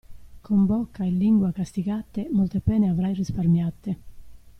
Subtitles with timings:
[0.45, 3.99] Con bocca e lingua castigate, molte pene avrai risparmiate.